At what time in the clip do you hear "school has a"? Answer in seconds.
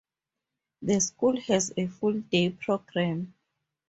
0.99-1.85